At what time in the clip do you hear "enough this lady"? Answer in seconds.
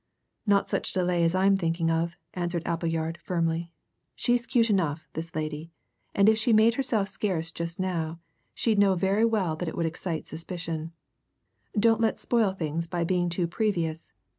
4.71-5.69